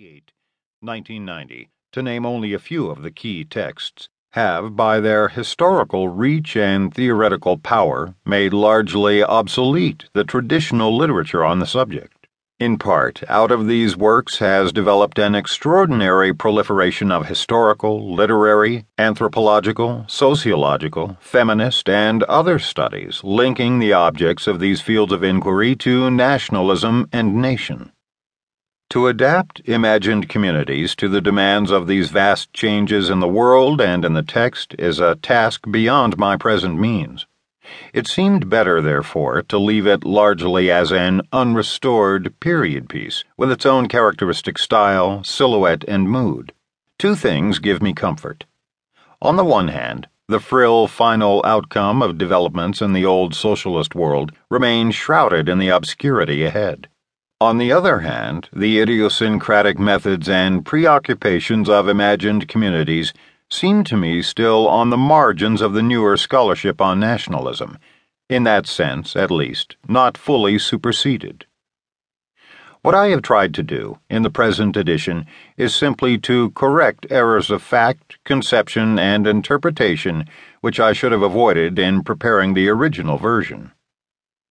1988 0.00 0.32
1990, 0.80 1.68
to 1.92 2.02
name 2.02 2.24
only 2.24 2.54
a 2.54 2.58
few 2.58 2.88
of 2.88 3.02
the 3.02 3.10
key 3.10 3.44
texts, 3.44 4.08
have, 4.30 4.74
by 4.74 4.98
their 4.98 5.28
historical 5.28 6.08
reach 6.08 6.56
and 6.56 6.94
theoretical 6.94 7.58
power, 7.58 8.14
made 8.24 8.54
largely 8.54 9.22
obsolete 9.22 10.06
the 10.14 10.24
traditional 10.24 10.96
literature 10.96 11.44
on 11.44 11.58
the 11.58 11.66
subject. 11.66 12.26
In 12.58 12.78
part, 12.78 13.22
out 13.28 13.50
of 13.50 13.66
these 13.66 13.94
works 13.94 14.38
has 14.38 14.72
developed 14.72 15.18
an 15.18 15.34
extraordinary 15.34 16.32
proliferation 16.32 17.12
of 17.12 17.26
historical, 17.26 18.14
literary, 18.14 18.86
anthropological, 18.96 20.06
sociological, 20.08 21.18
feminist, 21.20 21.90
and 21.90 22.22
other 22.22 22.58
studies 22.58 23.20
linking 23.22 23.78
the 23.78 23.92
objects 23.92 24.46
of 24.46 24.60
these 24.60 24.80
fields 24.80 25.12
of 25.12 25.22
inquiry 25.22 25.76
to 25.76 26.10
nationalism 26.10 27.06
and 27.12 27.34
nation. 27.34 27.92
To 28.90 29.06
adapt 29.06 29.60
imagined 29.66 30.28
communities 30.28 30.96
to 30.96 31.08
the 31.08 31.20
demands 31.20 31.70
of 31.70 31.86
these 31.86 32.10
vast 32.10 32.52
changes 32.52 33.08
in 33.08 33.20
the 33.20 33.28
world 33.28 33.80
and 33.80 34.04
in 34.04 34.14
the 34.14 34.22
text 34.24 34.74
is 34.80 34.98
a 34.98 35.14
task 35.14 35.64
beyond 35.70 36.18
my 36.18 36.36
present 36.36 36.76
means. 36.76 37.24
It 37.92 38.08
seemed 38.08 38.50
better, 38.50 38.82
therefore, 38.82 39.42
to 39.42 39.58
leave 39.58 39.86
it 39.86 40.04
largely 40.04 40.72
as 40.72 40.90
an 40.90 41.22
unrestored 41.32 42.34
period 42.40 42.88
piece, 42.88 43.22
with 43.36 43.52
its 43.52 43.64
own 43.64 43.86
characteristic 43.86 44.58
style, 44.58 45.22
silhouette, 45.22 45.84
and 45.86 46.10
mood. 46.10 46.52
Two 46.98 47.14
things 47.14 47.60
give 47.60 47.80
me 47.80 47.92
comfort. 47.92 48.44
On 49.22 49.36
the 49.36 49.44
one 49.44 49.68
hand, 49.68 50.08
the 50.26 50.40
frill 50.40 50.88
final 50.88 51.42
outcome 51.44 52.02
of 52.02 52.18
developments 52.18 52.82
in 52.82 52.92
the 52.92 53.04
old 53.04 53.36
socialist 53.36 53.94
world 53.94 54.32
remains 54.50 54.96
shrouded 54.96 55.48
in 55.48 55.60
the 55.60 55.68
obscurity 55.68 56.42
ahead. 56.42 56.88
On 57.42 57.56
the 57.56 57.72
other 57.72 58.00
hand, 58.00 58.50
the 58.52 58.80
idiosyncratic 58.80 59.78
methods 59.78 60.28
and 60.28 60.62
preoccupations 60.62 61.70
of 61.70 61.88
imagined 61.88 62.48
communities 62.48 63.14
seem 63.48 63.82
to 63.84 63.96
me 63.96 64.20
still 64.20 64.68
on 64.68 64.90
the 64.90 64.98
margins 64.98 65.62
of 65.62 65.72
the 65.72 65.82
newer 65.82 66.18
scholarship 66.18 66.82
on 66.82 67.00
nationalism, 67.00 67.78
in 68.28 68.42
that 68.42 68.66
sense, 68.66 69.16
at 69.16 69.30
least, 69.30 69.76
not 69.88 70.18
fully 70.18 70.58
superseded. 70.58 71.46
What 72.82 72.94
I 72.94 73.06
have 73.06 73.22
tried 73.22 73.54
to 73.54 73.62
do 73.62 73.98
in 74.10 74.22
the 74.22 74.28
present 74.28 74.76
edition 74.76 75.24
is 75.56 75.74
simply 75.74 76.18
to 76.18 76.50
correct 76.50 77.06
errors 77.08 77.50
of 77.50 77.62
fact, 77.62 78.18
conception, 78.24 78.98
and 78.98 79.26
interpretation 79.26 80.26
which 80.60 80.78
I 80.78 80.92
should 80.92 81.12
have 81.12 81.22
avoided 81.22 81.78
in 81.78 82.02
preparing 82.02 82.52
the 82.52 82.68
original 82.68 83.16
version. 83.16 83.72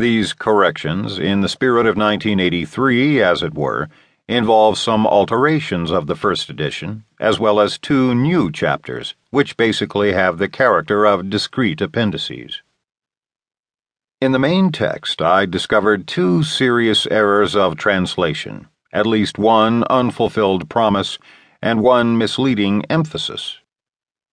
These 0.00 0.32
corrections, 0.32 1.18
in 1.18 1.42
the 1.42 1.48
spirit 1.50 1.84
of 1.84 1.94
1983, 1.94 3.22
as 3.22 3.42
it 3.42 3.52
were, 3.52 3.90
involve 4.26 4.78
some 4.78 5.06
alterations 5.06 5.90
of 5.90 6.06
the 6.06 6.16
first 6.16 6.48
edition, 6.48 7.04
as 7.20 7.38
well 7.38 7.60
as 7.60 7.76
two 7.76 8.14
new 8.14 8.50
chapters, 8.50 9.14
which 9.28 9.58
basically 9.58 10.14
have 10.14 10.38
the 10.38 10.48
character 10.48 11.04
of 11.04 11.28
discrete 11.28 11.82
appendices. 11.82 12.62
In 14.22 14.32
the 14.32 14.38
main 14.38 14.72
text, 14.72 15.20
I 15.20 15.44
discovered 15.44 16.06
two 16.06 16.44
serious 16.44 17.06
errors 17.08 17.54
of 17.54 17.76
translation, 17.76 18.68
at 18.94 19.06
least 19.06 19.36
one 19.36 19.84
unfulfilled 19.90 20.70
promise, 20.70 21.18
and 21.60 21.82
one 21.82 22.16
misleading 22.16 22.86
emphasis. 22.88 23.58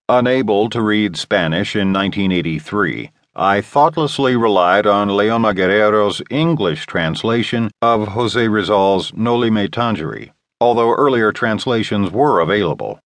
Unable 0.08 0.70
to 0.70 0.82
read 0.82 1.18
Spanish 1.18 1.76
in 1.76 1.92
1983, 1.92 3.12
I 3.40 3.62
thoughtlessly 3.62 4.36
relied 4.36 4.88
on 4.88 5.16
Leona 5.16 5.54
Guerrero's 5.54 6.24
English 6.32 6.88
translation 6.88 7.70
of 7.84 8.08
Jose 8.08 8.48
Rizal's 8.48 9.14
Noli 9.14 9.52
Me 9.52 9.68
Tangere, 9.68 10.32
although 10.60 10.92
earlier 10.96 11.32
translations 11.32 12.10
were 12.10 12.40
available. 12.40 13.00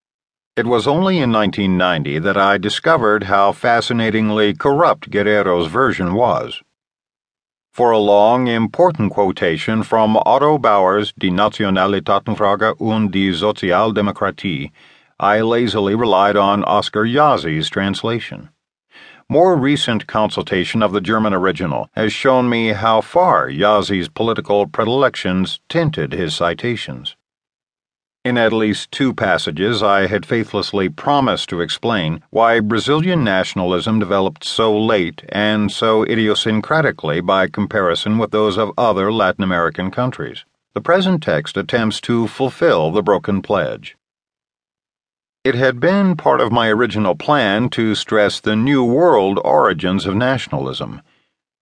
It 0.55 0.65
was 0.65 0.87
only 0.87 1.17
in 1.17 1.33
1990 1.33 2.19
that 2.19 2.37
I 2.37 2.57
discovered 2.57 3.23
how 3.23 3.51
fascinatingly 3.51 4.53
corrupt 4.53 5.11
Guerrero's 5.11 5.67
version 5.67 6.13
was. 6.13 6.61
For 7.73 7.91
a 7.91 7.97
long, 7.97 8.47
important 8.47 9.11
quotation 9.11 9.83
from 9.83 10.15
Otto 10.15 10.57
Bauer's 10.57 11.11
Die 11.19 11.27
Nationalitätenfrage 11.27 12.79
und 12.79 13.11
die 13.11 13.33
Sozialdemokratie, 13.33 14.71
I 15.19 15.41
lazily 15.41 15.93
relied 15.93 16.37
on 16.37 16.63
Oscar 16.63 17.03
Jászi's 17.03 17.69
translation. 17.69 18.47
More 19.31 19.55
recent 19.55 20.07
consultation 20.07 20.83
of 20.83 20.91
the 20.91 20.99
German 20.99 21.33
original 21.33 21.87
has 21.93 22.11
shown 22.11 22.49
me 22.49 22.73
how 22.73 22.99
far 22.99 23.47
Jászi's 23.47 24.09
political 24.09 24.67
predilections 24.67 25.61
tinted 25.69 26.11
his 26.11 26.35
citations. 26.35 27.15
In 28.25 28.37
at 28.37 28.51
least 28.51 28.91
two 28.91 29.13
passages, 29.13 29.81
I 29.81 30.07
had 30.07 30.25
faithlessly 30.25 30.89
promised 30.89 31.47
to 31.47 31.61
explain 31.61 32.21
why 32.29 32.59
Brazilian 32.59 33.23
nationalism 33.23 33.99
developed 33.99 34.43
so 34.43 34.77
late 34.77 35.23
and 35.29 35.71
so 35.71 36.03
idiosyncratically 36.03 37.25
by 37.25 37.47
comparison 37.47 38.17
with 38.17 38.31
those 38.31 38.57
of 38.57 38.73
other 38.77 39.13
Latin 39.13 39.45
American 39.45 39.91
countries. 39.91 40.43
The 40.73 40.81
present 40.81 41.23
text 41.23 41.55
attempts 41.55 42.01
to 42.01 42.27
fulfill 42.27 42.91
the 42.91 43.01
broken 43.01 43.41
pledge. 43.41 43.95
It 45.43 45.55
had 45.55 45.79
been 45.79 46.17
part 46.17 46.39
of 46.39 46.51
my 46.51 46.69
original 46.69 47.15
plan 47.15 47.69
to 47.69 47.95
stress 47.95 48.39
the 48.39 48.55
New 48.55 48.83
World 48.83 49.39
origins 49.43 50.05
of 50.05 50.13
nationalism. 50.13 51.01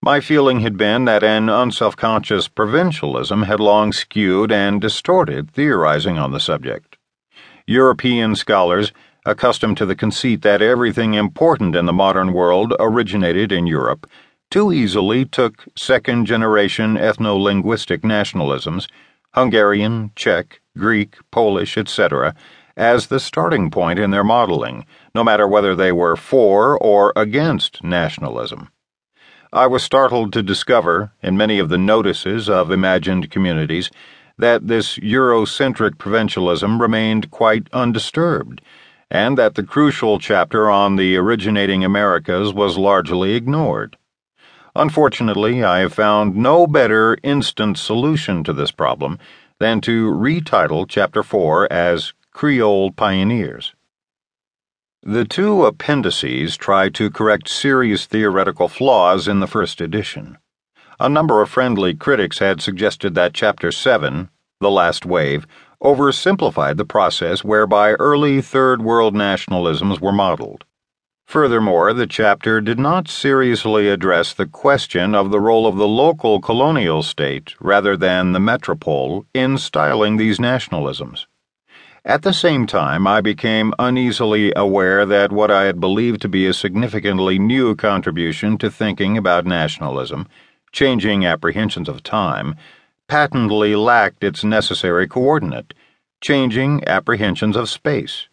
My 0.02 0.20
feeling 0.20 0.60
had 0.60 0.76
been 0.76 1.06
that 1.06 1.24
an 1.24 1.46
unselfconscious 1.46 2.54
provincialism 2.54 3.44
had 3.44 3.62
long 3.62 3.94
skewed 3.94 4.52
and 4.52 4.82
distorted 4.82 5.50
theorizing 5.52 6.18
on 6.18 6.34
the 6.34 6.42
subject. 6.42 6.98
European 7.68 8.36
scholars, 8.36 8.92
accustomed 9.26 9.78
to 9.78 9.86
the 9.86 9.96
conceit 9.96 10.42
that 10.42 10.62
everything 10.62 11.14
important 11.14 11.74
in 11.74 11.86
the 11.86 11.94
modern 11.94 12.34
world 12.34 12.74
originated 12.82 13.54
in 13.54 13.66
Europe, 13.66 14.10
too 14.52 14.74
easily 14.74 15.24
took 15.24 15.64
second 15.78 16.26
generation 16.26 16.96
ethno 16.96 17.42
linguistic 17.42 18.02
nationalisms, 18.02 18.90
Hungarian, 19.36 20.12
Czech, 20.18 20.60
Greek, 20.78 21.16
Polish, 21.32 21.78
etc 21.78 22.36
as 22.80 23.08
the 23.08 23.20
starting 23.20 23.70
point 23.70 24.00
in 24.00 24.10
their 24.10 24.24
modeling, 24.24 24.86
no 25.14 25.22
matter 25.22 25.46
whether 25.46 25.76
they 25.76 25.92
were 25.92 26.16
for 26.16 26.78
or 26.78 27.12
against 27.16 27.84
nationalism. 27.84 28.70
I 29.52 29.68
was 29.68 29.84
startled 29.84 30.32
to 30.34 30.42
discover, 30.42 31.12
in 31.22 31.36
many 31.36 31.60
of 31.60 31.68
the 31.68 31.78
notices 31.78 32.48
of 32.48 32.72
imagined 32.72 33.30
communities, 33.30 33.92
that 34.38 34.68
this 34.68 34.98
Eurocentric 34.98 35.98
provincialism 35.98 36.82
remained 36.82 37.30
quite 37.32 37.68
undisturbed, 37.74 38.62
and 39.12 39.38
that 39.38 39.56
the 39.56 39.64
crucial 39.64 40.18
chapter 40.18 40.70
on 40.70 40.96
the 40.96 41.18
originating 41.18 41.84
Americas 41.84 42.54
was 42.54 42.78
largely 42.78 43.34
ignored. 43.34 43.98
Unfortunately, 44.74 45.64
I 45.64 45.80
have 45.80 45.94
found 45.94 46.38
no 46.38 46.66
better 46.66 47.18
instant 47.24 47.78
solution 47.78 48.44
to 48.46 48.54
this 48.54 48.72
problem 48.72 49.20
than 49.60 49.82
to 49.82 50.12
retitle 50.14 50.86
Chapter 50.88 51.24
4 51.24 51.74
as 51.74 52.14
Creole 52.32 52.92
Pioneers. 52.92 53.74
The 55.02 55.26
two 55.26 55.66
appendices 55.66 56.56
try 56.56 56.90
to 56.90 57.10
correct 57.10 57.50
serious 57.50 58.06
theoretical 58.06 58.68
flaws 58.68 59.28
in 59.28 59.40
the 59.40 59.48
first 59.48 59.82
edition. 59.82 60.38
A 61.00 61.10
number 61.10 61.42
of 61.42 61.50
friendly 61.50 61.94
critics 61.96 62.40
had 62.40 62.62
suggested 62.62 63.16
that 63.16 63.34
Chapter 63.34 63.72
7, 63.72 64.30
The 64.62 64.70
Last 64.70 65.06
Wave, 65.06 65.48
oversimplified 65.84 66.78
the 66.78 66.86
process 66.86 67.44
whereby 67.44 67.94
early 67.94 68.42
Third 68.42 68.82
World 68.82 69.16
nationalisms 69.16 70.00
were 70.00 70.12
modeled. 70.12 70.66
Furthermore, 71.26 71.94
the 71.94 72.08
chapter 72.08 72.62
did 72.62 72.80
not 72.80 73.08
seriously 73.08 73.90
address 73.90 74.34
the 74.34 74.48
question 74.48 75.14
of 75.14 75.32
the 75.32 75.40
role 75.40 75.68
of 75.68 75.78
the 75.78 75.88
local 75.88 76.40
colonial 76.40 77.04
state 77.04 77.54
rather 77.60 77.98
than 77.98 78.32
the 78.32 78.40
metropole 78.40 79.26
in 79.34 79.58
styling 79.58 80.18
these 80.18 80.40
nationalisms. 80.40 81.26
At 82.06 82.22
the 82.22 82.34
same 82.34 82.66
time, 82.66 83.06
I 83.06 83.20
became 83.20 83.74
uneasily 83.78 84.54
aware 84.56 85.06
that 85.06 85.34
what 85.34 85.52
I 85.52 85.66
had 85.66 85.82
believed 85.82 86.22
to 86.22 86.30
be 86.30 86.46
a 86.46 86.54
significantly 86.54 87.38
new 87.38 87.76
contribution 87.76 88.58
to 88.60 88.72
thinking 88.72 89.18
about 89.18 89.46
nationalism, 89.46 90.28
changing 90.72 91.26
apprehensions 91.26 91.90
of 91.90 92.02
time, 92.02 92.56
patently 93.10 93.76
lacked 93.76 94.24
its 94.24 94.46
necessary 94.46 95.08
coordinate, 95.08 95.74
changing 96.22 96.88
apprehensions 96.88 97.58
of 97.58 97.68
space. 97.68 98.30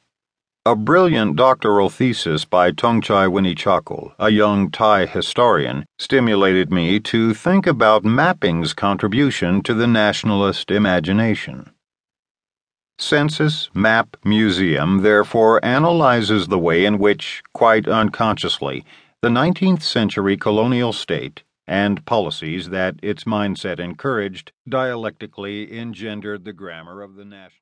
A 0.64 0.76
brilliant 0.76 1.36
doctoral 1.36 1.90
thesis 1.90 2.44
by 2.44 2.70
Thongchai 2.70 3.28
Winichakul, 3.28 4.12
a 4.18 4.30
young 4.30 4.70
Thai 4.70 5.06
historian, 5.06 5.86
stimulated 5.98 6.72
me 6.72 7.00
to 7.00 7.34
think 7.34 7.66
about 7.66 8.04
mapping's 8.04 8.74
contribution 8.74 9.62
to 9.62 9.74
the 9.74 9.86
nationalist 9.86 10.70
imagination. 10.70 11.70
Census 12.98 13.68
Map 13.74 14.16
Museum 14.24 15.02
therefore 15.02 15.62
analyzes 15.62 16.46
the 16.46 16.58
way 16.58 16.86
in 16.86 16.98
which, 16.98 17.42
quite 17.52 17.86
unconsciously, 17.86 18.86
the 19.20 19.28
19th 19.28 19.82
century 19.82 20.38
colonial 20.38 20.94
state 20.94 21.42
and 21.66 22.04
policies 22.06 22.70
that 22.70 22.94
its 23.02 23.24
mindset 23.24 23.78
encouraged 23.78 24.52
dialectically 24.66 25.78
engendered 25.78 26.44
the 26.44 26.54
grammar 26.54 27.02
of 27.02 27.16
the 27.16 27.24
national. 27.24 27.52